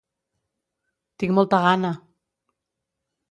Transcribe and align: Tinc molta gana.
Tinc 1.23 1.35
molta 1.39 1.59
gana. 1.65 1.91